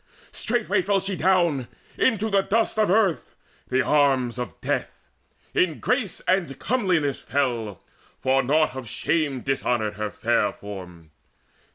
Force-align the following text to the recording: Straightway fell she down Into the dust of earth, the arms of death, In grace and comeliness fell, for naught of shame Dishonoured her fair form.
Straightway 0.31 0.81
fell 0.81 0.99
she 0.99 1.15
down 1.15 1.67
Into 1.95 2.31
the 2.31 2.41
dust 2.41 2.79
of 2.79 2.89
earth, 2.89 3.35
the 3.69 3.83
arms 3.83 4.39
of 4.39 4.59
death, 4.59 5.05
In 5.53 5.79
grace 5.79 6.21
and 6.21 6.57
comeliness 6.57 7.19
fell, 7.19 7.79
for 8.19 8.41
naught 8.41 8.75
of 8.75 8.89
shame 8.89 9.41
Dishonoured 9.41 9.97
her 9.97 10.09
fair 10.09 10.53
form. 10.53 11.11